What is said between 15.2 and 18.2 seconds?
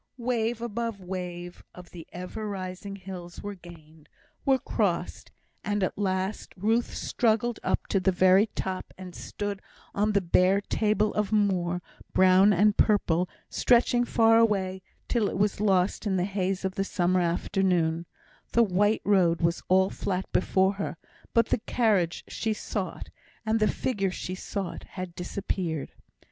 it was lost in the haze of the summer afternoon; and